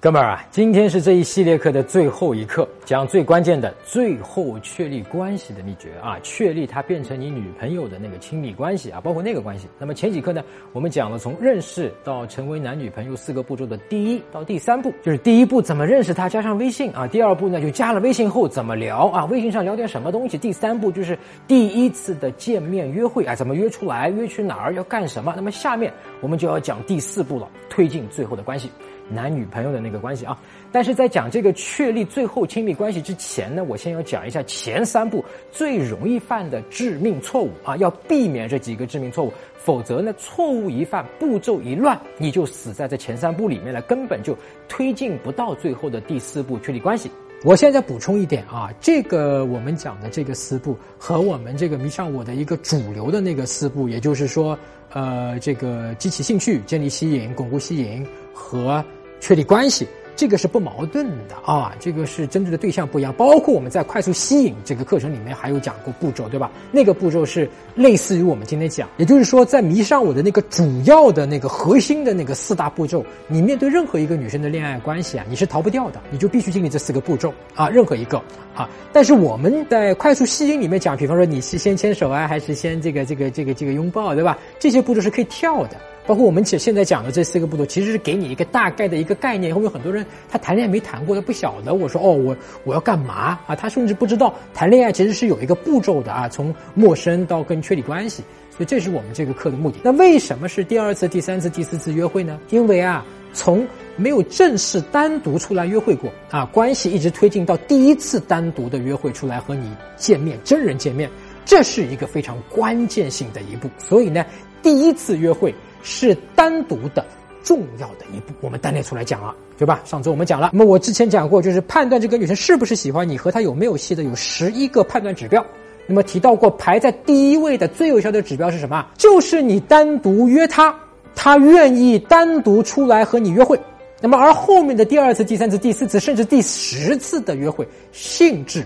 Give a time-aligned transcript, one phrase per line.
[0.00, 9.66] 哥们儿啊，今天是这一系列课的最后一课，讲最关键的最后确立关系的秘诀啊，确立他变成你女朋友的那个亲密关系啊，包括那个关系。
[9.76, 10.40] 那么前几课呢，
[10.72, 21.18] 我们讲了从认识到成为男女朋友四个步骤的第一到第三步，就是第一步怎么认识他，加上微信啊；第二步呢，就加了微信后怎么聊啊，微信上聊点什么东西；第三步就是
[21.48, 25.32] 第一次的见面约会啊，怎么约出来，约去哪儿，要干什么。
[25.34, 28.70] 那么下面我们就要讲第四步了，推进最后的关系。
[29.10, 30.38] 男女朋友的那个关系啊，
[30.70, 44.36] 但是在讲这个确立最后亲密关系之前呢，我先要讲一下前三步最容易犯的致命错误啊，要避免这几个致命错误，否则呢，错误一犯，步骤一乱，你就死在这前三步里面了，根本就
[44.68, 47.10] 推进不到最后的第四步确立关系。
[47.44, 54.58] 我现在补充一点啊，这个我们讲的这个四步和我们这个迷上我的一个主流的那个四步，也就是说，
[54.92, 58.84] 呃，这个激起兴趣、建立吸引、巩固吸引和。
[59.20, 59.86] 确立关系，
[60.16, 63.12] 这个是不矛盾的啊，这个是针对的对象不一样。
[63.14, 66.50] 包括我们在快速吸引这个课程里面还有讲过步骤，对吧？
[66.72, 78.18] 那个步骤是类似于我们今天讲，也就是说，在迷上我的那个主要的那个核心的那个四大步骤，你面对任何一个女生的恋爱关系啊，你是逃不掉的，你就必须经历这四个步骤啊，任何一个
[78.54, 78.68] 啊。
[78.92, 84.36] 但是我们在快速吸引里面讲，比方说你是先牵手啊，还是先这个这个这个这个拥抱，对吧？
[84.58, 85.76] 这些步骤是可以跳的。
[86.08, 89.54] 包括我们现现在讲的这四个步骤，其实是给你一个大概的一个概念。
[89.54, 91.74] 后面很多人他谈恋爱没谈过，他不晓得。
[91.74, 92.34] 我说哦，我
[92.64, 93.54] 我要干嘛啊？
[93.54, 98.22] 他甚至不知道谈恋爱其实是有一个步骤的啊，从陌生到跟确立关系。
[98.56, 99.76] 所以这是我们这个课的目的。
[99.82, 102.40] 那为什么是第二次、第三次、第四次约会呢？
[102.48, 111.10] 因为啊，从没有正式单独出来约会过啊，关系一直推进到第一次单独的约会出来和你见面，真人见面，
[111.44, 113.68] 这是一个非常关键性的一步。
[113.76, 114.24] 所以呢，
[114.62, 115.54] 第一次约会。
[115.82, 117.04] 是单独的
[117.42, 119.80] 重要的一步，我们单列出来讲了，对吧？
[119.84, 125.44] 上周我们讲了，那么我之前讲过，就是判断这个女生是不是喜欢你和她有没有戏的，有十一个判断指标。
[125.86, 128.86] 那么提到过，排在第一位的最有效的指标是什么？
[128.98, 130.74] 就是你单独约她，
[131.14, 133.58] 她愿意单独出来和你约会。
[134.00, 138.64] 那么而后面的第二次、第三次、第四次，甚至第十次的约会，性质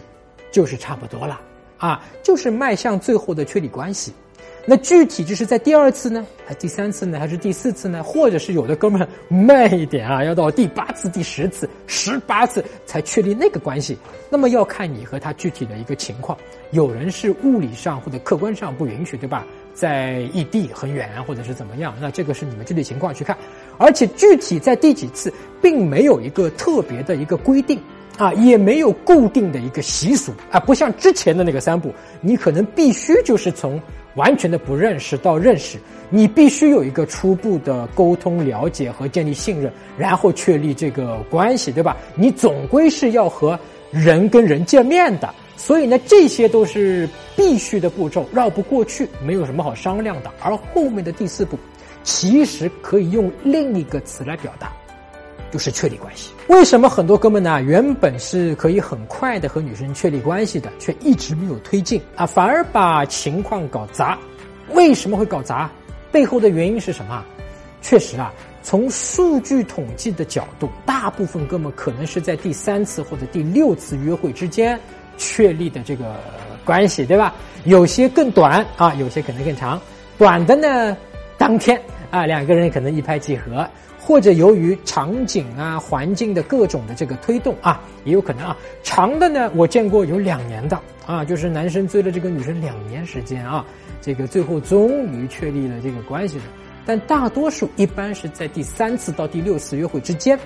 [0.50, 1.40] 就是差不多了
[1.78, 4.12] 啊，就是迈向最后的确立关系。
[4.64, 8.00] 那具体就是在第二次呢，还第三次呢，还是第四次呢？
[8.00, 13.98] 或者是有的哥们儿慢一点啊，要到第八次、第十次、十八次才确立那个关系。
[14.30, 16.38] 那么要看你和他具体的一个情况。
[16.70, 19.44] 有人是物理上或者客观上不允许，对吧？
[19.74, 21.92] 在异地很远或者是怎么样？
[22.00, 23.36] 那这个是你们具体情况去看。
[23.78, 27.80] 而且具体在第几次，并没有一个特别的一个规定
[28.18, 33.80] 啊，也没有固定的一个习俗啊，不像之前的那个三步，你可能必须就是从。
[34.14, 35.78] 完全的不认识到认识，
[36.10, 41.96] 你必须有一个初步的沟通、了解和建立信任，然后确立这个关系，对吧？
[42.14, 43.58] 你总归是要和
[43.90, 50.30] 人跟人见面的，所以呢，这些都是必须的步骤，绕不过去，没有什么好商量的。
[50.42, 51.58] 而后面的第四步，
[52.04, 54.70] 其实可以用另一个词来表达。
[55.52, 56.32] 就是确立关系。
[56.48, 57.62] 为什么很多哥们呢？
[57.62, 64.18] 原本是可以很快的和女生确立关系的，却一直没有推进啊，反而把情况搞砸。
[64.72, 65.70] 为什么会搞砸？
[66.10, 67.22] 背后的原因是什么？
[67.82, 68.32] 确实啊，
[68.62, 74.78] 从数据统计的角度，大部分哥们可能是在第三次或者第六次约会之间
[75.18, 76.16] 确立的这个
[76.64, 77.34] 关系，对吧？
[77.64, 79.80] 有些更短啊，有些可能更长。
[80.16, 80.96] 短的呢，
[81.36, 81.80] 当天
[82.10, 83.68] 啊，两个人可能一拍即合。
[84.04, 88.56] 或者由于场景啊、环境的各种的这个推动啊，也有可能啊。
[88.82, 93.64] 长的呢，我见过有两年的啊，就是男生追了这个女生两年时间啊，
[94.00, 96.42] 这个最后终于确立了这个关系的。
[96.84, 100.36] 但大多数一般是在第三次到第六次约会之间。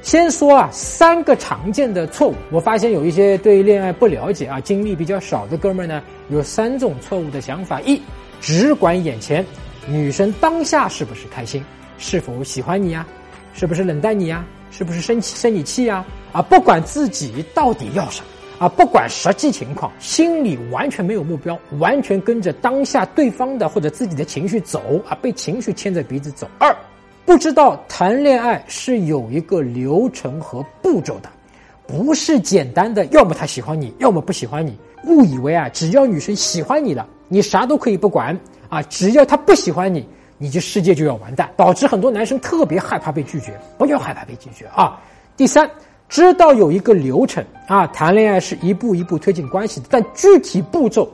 [0.00, 8.00] 先说啊，三个常见的错误，我发现有一些对恋爱不了解啊、经历比较少的哥们儿呢，有三种错误的想法：一，
[8.40, 9.44] 只管眼前，
[9.86, 11.62] 女生当下是不是开心？
[11.98, 13.06] 是否喜欢你呀？
[13.54, 14.44] 是不是冷淡你呀？
[14.70, 16.04] 是不是生气生你气呀？
[16.32, 18.22] 啊，不管自己到底要啥，
[18.58, 26.46] 啊，不管实际情况，心里完全没有目标，完全跟着当下对方的或者自己的情绪走，啊，被情绪牵着鼻子走。
[26.58, 26.76] 二，
[27.24, 31.30] 不知道谈恋爱是有一个流程和步骤的，
[31.86, 34.76] 不是简单的，要么他喜欢你，要么不喜欢你。
[35.04, 38.38] 误以为啊，只要女生喜欢你了，你啥都可以不管
[38.68, 40.06] 啊，只要她不喜欢你。
[40.38, 43.58] 你这世界就要完蛋，导致很多男生特别害怕被拒绝。
[43.78, 45.00] 不要害怕被拒绝啊！
[45.36, 45.70] 第三，
[46.08, 51.08] 知道有一个流程啊，谈恋爱是一步一步推进关系的，但具体步骤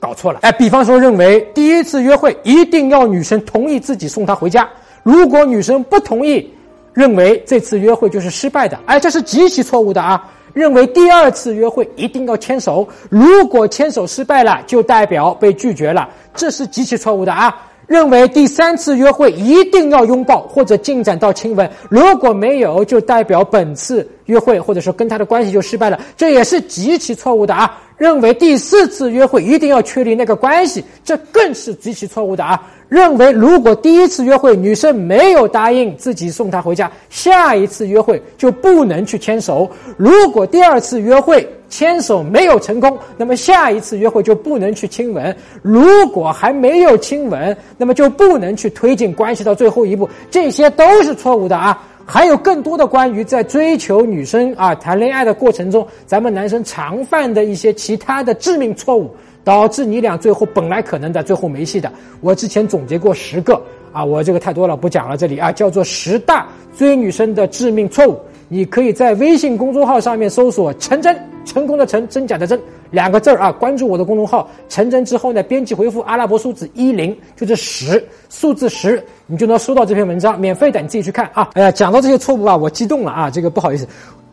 [0.00, 0.40] 搞错了。
[0.42, 4.68] 哎，比方说，认为第一次约会一定要女生同意自己送她回家，
[5.02, 6.52] 如果女生不同意，
[6.92, 10.28] 认为这次约会就是失败的，哎，这是极其错误的啊！
[10.52, 17.54] 认为第二次约会一定要牵手，如果牵手失败了，就代表被拒绝了，这是极其错误的啊！
[17.88, 27.78] 认为第三次约会一定要拥抱或者进展到亲吻，如果没有，就代表本次约会或者说跟他的关系就失败了，这也是极其错误的啊！
[27.96, 32.62] 认为第四次约会一定要确立那个关系，这更是极其错误的啊！
[32.88, 50.08] 认为如果第一次约会女生没有答应自己送她回家，下一次约会就不能去牵手；如果第二次约会牵手没有成功，那么下一次约会就不能去亲吻；如果还没有亲吻，那么就不能去推进关系到最后一步。
[50.30, 51.82] 这些都是错误的啊！
[52.08, 59.14] 还有更多的关于在追求女生啊谈恋爱的过程中，咱们男生常犯的一些其他的致命错误。
[59.44, 61.90] 导致你俩最后本来可能的最后没戏的。
[62.20, 63.58] 我之前总结过十个
[63.94, 65.16] 啊，我这个太多了不讲了。
[65.16, 66.46] 这里啊叫做十大
[66.76, 68.20] 追女生的致命错误。
[68.48, 71.16] 你可以在微信公众号上面搜索“陈真”，
[71.48, 72.60] 成功的成，真假的真
[72.90, 73.50] 两个字儿啊。
[73.50, 81.48] 关注我的公众号“成真”之后呢，编辑回复阿拉伯数字一零，就是十数字十，你就能收到这篇文章，免费的，你自己去看啊。
[81.54, 83.88] 哎呀，讲到这些错误啊，我激动了啊，这个不好意思。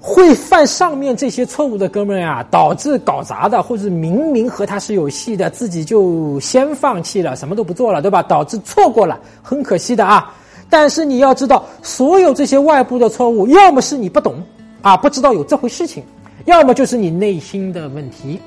[0.07, 8.21] 会犯上面这些错误的哥们儿呀，导致搞砸的，或者明明和他是有戏的，自己就先放弃了，什么都不做了，对吧？
[8.21, 10.31] 导致错过了，很可惜的啊。
[10.69, 14.35] 但是你要知道，所有这些外部的错误，要么是你不懂
[14.83, 16.03] 啊，不知道有这回事情；
[16.43, 18.39] 要么就是你内心的问题。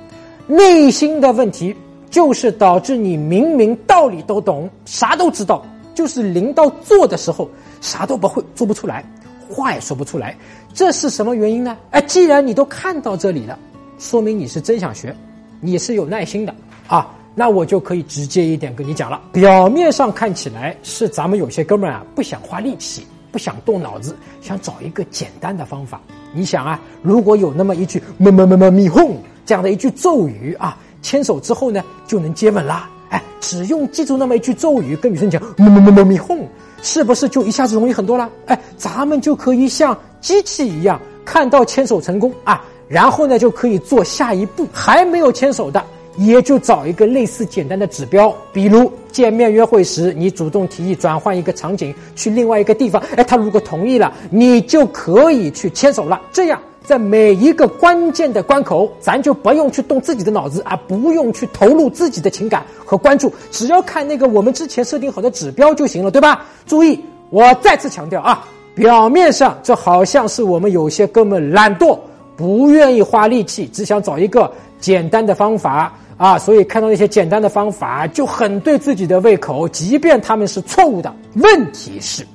[0.47, 1.75] 内心的问题
[2.11, 5.65] 就是导致你明明道理都懂，啥都知道，
[5.95, 7.49] 就是临到做的时候，
[7.81, 9.05] 啥都不会，做不出来。
[9.51, 10.37] 话也说不出来，
[10.75, 11.77] 这是什么原因呢？
[11.91, 13.59] 哎，既然你都看到这里了，
[13.99, 15.15] 说明你是真想学，
[15.61, 16.55] 你是有耐心的
[16.87, 17.15] 啊。
[17.35, 19.21] 那我就可以直接一点跟你讲了。
[19.33, 26.01] 表面上看起来是咱们有些哥们儿啊，不想花力气，不想动脑子，想找一个简单的方法。
[26.33, 29.17] 你想啊，如果有那么一句“么么么么咪哄”
[29.47, 32.89] 这样的一句咒语啊，牵手之后呢就能接吻啦。
[33.11, 36.47] 哎，只用记住那么一句咒语，跟女生讲“么么么么咪哄”。
[36.81, 38.31] 是不是就一下子容易很多了？
[38.47, 44.65] 哎，咱们就可以像机器一样，看到牵手成功啊，然后呢就可以做下一步。
[44.73, 45.83] 还没有牵手的，
[46.19, 53.03] 也就找一个类似简单的指标，比如见面约会时，你主动提议转换一个场景，去另外一个地方。
[53.17, 56.21] 哎，他如果同意了，你就可以去牵手了。
[56.33, 56.61] 这样。
[56.85, 66.47] 在每一个关键的关口，咱就不用去动自己的脑子啊，不用去投入自己的情感和关注，只要看那个我们之前设定好的指标就行了，对吧？
[66.67, 66.99] 注意，
[67.29, 68.43] 我再次强调啊，
[68.75, 71.99] 表面上这好像是我们有些哥们懒惰，
[72.39, 74.51] 不愿意花力气，只想找一个
[74.81, 81.11] 简单的方法啊，所以看到那些简单的方法就很对自己的胃口，即便他们是错误的。
[81.37, 82.27] 问题是。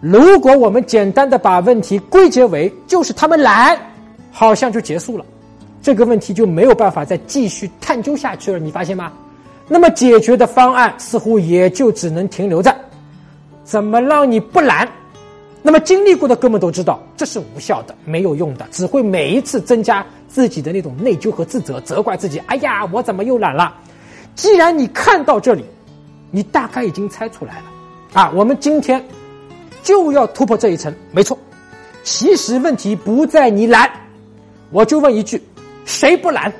[0.00, 3.76] 如果我们简单的把问题归结为就是他们懒，
[4.30, 5.24] 好像就结束了，
[5.80, 8.58] 这个问题就没有办法再继续探究下去了。
[8.58, 9.10] 你发现吗？
[9.66, 12.76] 那么解决的方案似乎也就只能停留在
[13.64, 14.86] 怎么让你不懒。
[15.66, 22.38] 那么经历过的哥们都知道，这是无效的，没有用的，只会每一次增加自己的那种内疚和自责，责怪自己。
[22.46, 23.74] 哎呀，我怎么又懒了？
[24.34, 25.64] 既然你看到这里，
[26.30, 27.64] 你大概已经猜出来了
[28.12, 28.30] 啊。
[28.34, 29.02] 我们今天。
[29.82, 31.36] 就要突破这一层，没错。
[32.04, 33.90] 其实问题不在你懒，
[34.70, 35.38] 我就问一句：
[35.84, 36.50] 谁不懒？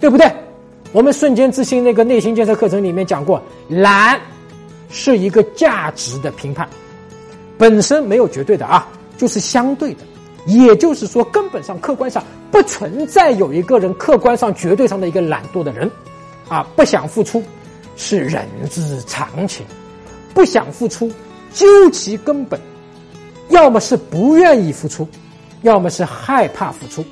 [0.00, 0.28] 对不对？
[0.90, 4.20] 我们瞬间自信那个内心建设课程里面讲过，懒
[4.90, 6.68] 是一个价值的评判，
[7.58, 10.00] 本身没有绝对的啊，就是相对的。
[10.46, 12.22] 也就是说，根本上客观上
[12.52, 15.90] 不存在有一个人客观上绝对上的一个懒惰的人，
[16.48, 17.42] 啊，不想付出
[17.96, 19.66] 是人之常情，
[20.32, 21.10] 不想付出。
[21.52, 22.60] 究其根本，
[23.48, 25.08] 要么是不愿意付出，
[25.62, 27.04] 要么是害怕付出。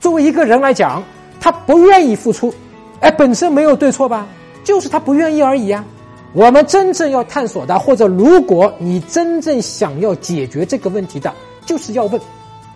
[0.00, 1.02] 作为一个人来讲，
[1.40, 2.52] 他不愿意付出，
[3.00, 4.26] 哎，本身没有对错吧？
[4.64, 5.84] 就是他不愿意而已啊。
[6.34, 11.32] 我们真正要探索的，或者如果你真正想要解决这个问题的，
[11.66, 12.20] 就是要问：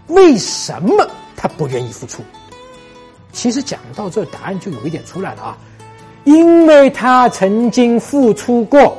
[0.09, 2.23] 为什么他不愿意付出？
[3.33, 5.59] 其实讲到这，答案就有一点出来了啊，
[6.25, 8.97] 因为他曾经付出过。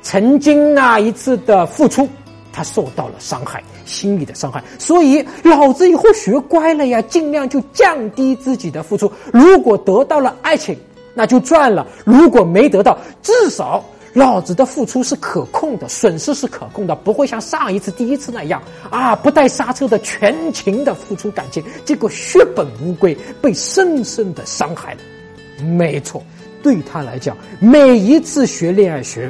[0.00, 2.08] 曾经那一次的付出，
[2.52, 9.10] 他受到了伤害，心理的伤害，所以老子以后学乖了呀，尽量就降低自己的付出。
[9.32, 10.78] 如果得到了爱情，
[11.18, 13.84] 那就赚了；如果没得到，至少
[14.14, 25.00] 老子的付出是可控的，损失是可控的，不会像上一次第一次那样啊，不带刹车的全情的付出感情，结果血本无归，被深深的伤害了。
[25.64, 26.22] 没错，
[26.62, 29.28] 对他来讲，每一次学恋爱学。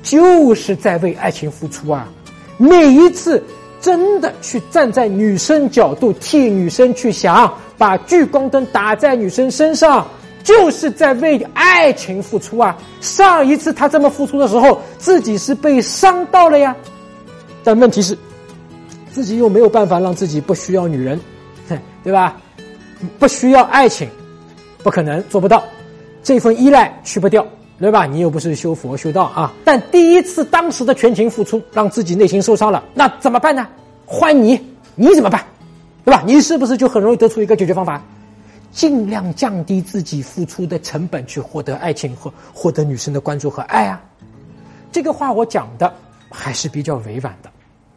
[0.00, 2.08] 就是在为爱情付出啊！
[2.56, 3.42] 每一次
[3.80, 10.06] 真的去站在女生角度替女生去想，把聚光灯打在女生身上，
[10.42, 12.76] 就是在为爱情付出啊！
[13.00, 16.74] 上一次他这么付出的时候，自己是被伤到了呀。
[17.62, 18.16] 但问题是，
[19.12, 21.20] 自己又没有办法让自己不需要女人，
[22.02, 22.36] 对吧？
[23.18, 24.08] 不需要爱情，
[24.82, 25.62] 不可能做不到，
[26.22, 27.46] 这份依赖去不掉。
[27.80, 28.06] 对吧？
[28.06, 29.52] 你又不是修佛修道啊！
[29.64, 33.68] 但第一次当时的全情付出，让自己内心受伤了，那怎么办呢？
[34.04, 34.60] 换你，
[34.96, 35.44] 你怎么办？
[36.04, 36.20] 对吧？
[36.26, 38.02] 你是不是就很容易得出一个解决方法？
[38.70, 44.00] 尽量降低自己付出的成本，去获得爱情和获得女生的关注和爱啊！
[44.92, 45.92] 这个话我讲的
[46.30, 47.50] 还是比较委婉的，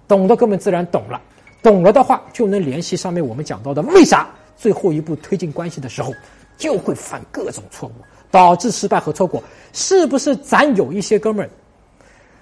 [0.08, 1.22] 懂的哥们自然懂了，
[1.62, 6.14] 懂了的话就能联系上面我们讲到的，为啥最后一步推进关系的时候
[6.58, 7.94] 就会犯各种错误？
[8.32, 11.50] 导致失败和错过，是不是咱有一些哥们儿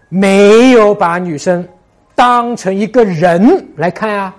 [0.07, 1.67] 没有把女生
[2.13, 4.36] 当成一个人来看啊？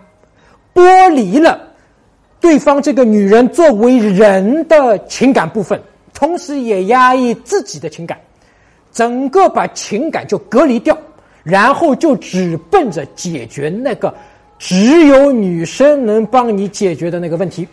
[0.73, 1.61] 剥离了
[2.41, 5.81] 对方这个女人作为人的情感部分，
[6.15, 8.19] 同时也压抑自己的情感，
[8.93, 10.97] 整个把情感就隔离掉，
[11.43, 14.15] 然后就只奔着解决那个
[14.59, 17.69] 只有女生能帮你解决的那个问题，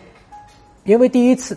[0.84, 1.56] 因为第一次。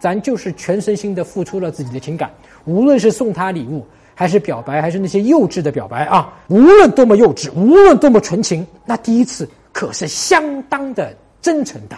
[0.00, 2.30] 咱就是全身心的付出了自己的情感，
[2.66, 11.96] 无论是送她礼物，还是表白，还是那些幼稚的表白啊，无论多么幼稚，无论多么纯情，那第一次可是相当的真诚的，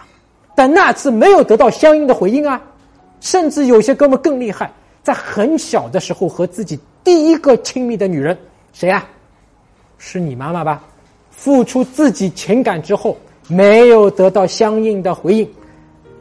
[0.57, 2.61] 但那次没有得到相应的回应啊，
[3.21, 4.73] 甚至有些哥们更厉害，
[5.05, 8.37] 在很小的时候和自己第一个亲密的女人
[8.73, 9.07] 谁啊？
[9.99, 10.83] 是你妈妈吧？
[11.31, 13.17] 付出自己情感之后
[13.49, 15.49] 没有得到相应的回应，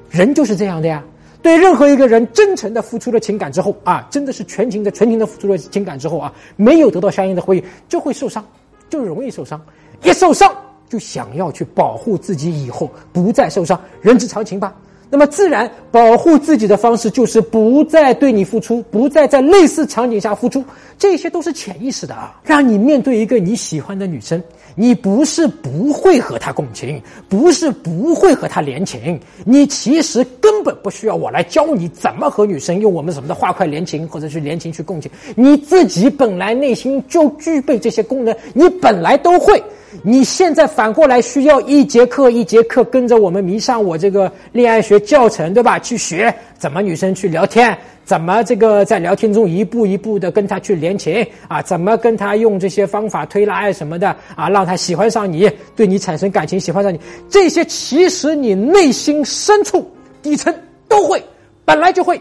[0.10, 1.04] 人就是这样的呀。
[1.42, 8.44] 对任何一个人真诚的付出了情感之后啊，真的是全情的、全情的付出了情感之后啊，没有得到相应的回应，就会受伤，
[8.90, 9.64] 就容易受伤。
[10.04, 10.54] 一受伤，
[10.90, 14.74] 就想要去保护自己，以后不再受伤，人之常情吧。
[15.08, 20.64] 那么，自然保护自己的方式就是不再对你付出，不再在类似场景下付出，
[20.98, 24.42] 这些都是潜意识的啊，让你面对一个你喜欢的女生。
[24.78, 39.64] 你不是不会和她共情，不是不会和她连情，你其实根本不需要我来教你怎么和女生用我们什么的话快连情，或者去连情去共情，你自己本来内心就具备这些功能，你本来都会。
[40.04, 45.80] 你现在反过来需要一节课一节课跟着我们迷上我这个恋爱学教程，对吧？
[45.80, 51.62] 去学怎么女生去聊天，怎么这个在聊天中一步一步的跟她去连情啊？
[51.62, 54.50] 怎么跟她用这些方法推拉什么的啊？
[54.50, 57.00] 让她喜欢上你，对你产生感情，喜欢上你。
[57.30, 59.90] 这些其实你内心深处
[60.22, 60.54] 底层
[60.88, 61.24] 都会，
[61.64, 62.20] 本来就会，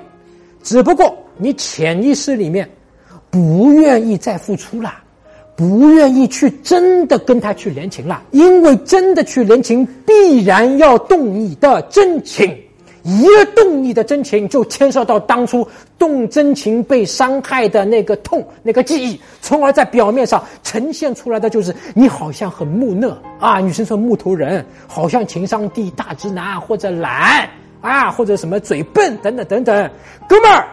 [0.63, 2.69] 只不过你潜意识里面
[3.31, 4.95] 不愿意再付出了。
[5.57, 12.59] 不愿意去真的跟他去联情了，因为真的去联情必然要动你的真情，
[13.05, 15.67] 一动你的真情就牵涉到当初
[15.99, 27.49] 动真情被伤害的那个痛、那个记忆，从而在表面上呈现出来的就是你好像很木讷啊，女生说木头人，好像情商低、大直男或者懒
[27.81, 29.91] 啊，或者什么嘴笨等等等等，
[30.29, 30.67] 哥们儿，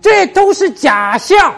[0.00, 1.52] 这都是假象。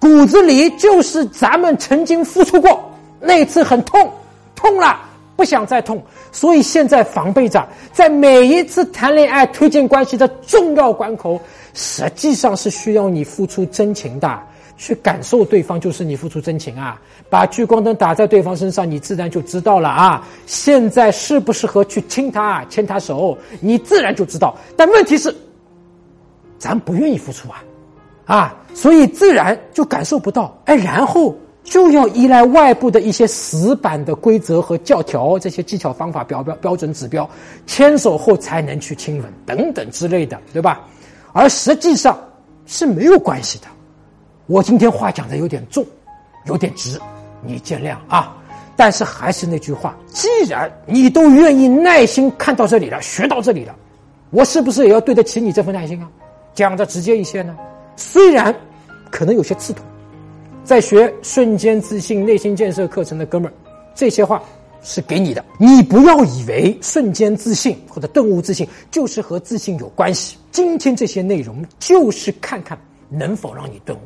[0.00, 2.90] 骨子里就是咱们曾经付出过，
[3.20, 4.10] 那次很痛，
[4.56, 4.98] 痛了
[5.36, 6.02] 不想再痛，
[6.32, 11.40] 所以现在防备着，在每一次谈恋爱、推进关系的重要关口，
[11.74, 14.40] 实际上是需要你付出真情的，
[14.76, 17.00] 去感受对方就是你付出真情啊！
[17.28, 20.26] 把聚光灯打在对方身上，你自然就知道了啊！
[20.46, 24.56] 现在适不适合去亲他、牵他手，你自然就知道。
[24.76, 25.34] 但问题是，
[26.58, 27.62] 咱不愿意付出啊。
[28.30, 37.28] 啊，所以自然就感受不到，哎，然后就要依赖外部的一些死板的规则和教条，这些技巧方法标标标准指标，
[37.66, 40.80] 牵手后才能去亲吻等等之类的，对吧？
[41.32, 42.16] 而实际上
[42.66, 43.64] 是没有关系的。
[44.46, 45.84] 我今天话讲的有点重，
[46.46, 47.00] 有点直，
[47.44, 48.36] 你见谅啊。
[48.76, 53.74] 但是还是那句话，既然你都愿意耐心看到这里了，学到这里了，
[54.30, 56.08] 我是不是也要对得起你这份耐心啊？
[56.54, 57.56] 讲的直接一些呢？
[57.96, 58.54] 虽然
[59.10, 59.84] 可能有些刺痛，
[60.64, 63.52] 在学瞬间自信内心建设课程的哥们儿，
[63.94, 64.42] 这些话
[64.82, 65.44] 是给你的。
[65.58, 70.36] 你不要以为瞬间自信或者顿悟自信就是和自信有关系。
[70.50, 72.78] 今天这些内容就是看看
[73.08, 74.02] 能否让你顿悟，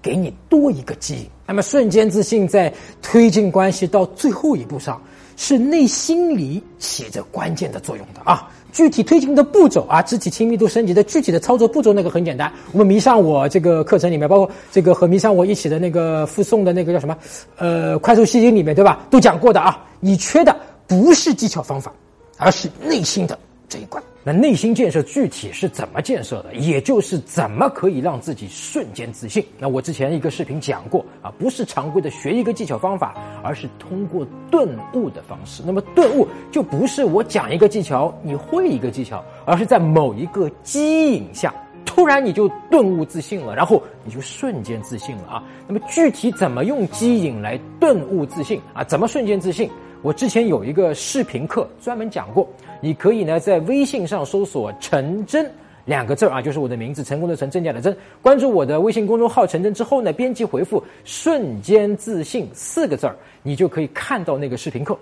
[0.00, 1.26] 给你多一个机引。
[1.46, 2.72] 那么瞬间自信在
[3.02, 5.00] 推进关系到最后一步上，
[5.42, 8.48] 是内心里起着关键的作用的啊。
[8.70, 12.50] 具体推进的步骤啊，肢体亲密度升级的具体的操作步骤，那个很简单。
[12.70, 17.16] 我们迷上我这个课程里面，包括这个和迷上我一起的那个附送的那个叫什么，
[17.56, 19.04] 呃，快速吸引里面，对吧？
[19.10, 19.84] 都讲过的啊。
[19.98, 20.56] 你缺的
[20.86, 21.92] 不是技巧方法，
[22.38, 23.36] 而是内心的
[23.68, 24.00] 这一关。
[24.24, 26.54] 那内心建设具体是怎么建设的？
[26.54, 29.44] 也就是怎么可以让自己瞬间自信？
[29.58, 35.62] 那我之前一个视频讲过啊，不是常规的学一个技巧方法，而是通过顿悟的方式。
[35.66, 41.52] 那么顿悟就不是我讲一个技巧，你会一个技巧，而是在某一个机引下，
[41.84, 45.42] 突然你就顿悟自信了，然后你就瞬间自信了啊。
[45.66, 48.84] 那么具体怎么用机引来顿悟自信啊？
[48.84, 49.68] 怎么瞬间自信？
[50.02, 52.48] 我之前有一个视频课专门讲过，
[52.80, 55.48] 你可以呢在微信上搜索“陈真”
[55.86, 57.96] 两个字啊，就是我的名字，成功的成，真假的真。
[58.20, 63.08] 关注我的微信公众号“陈真”之后呢，编辑回复“瞬间自信”四个字，
[63.44, 64.98] 你就可以看到那个视频课。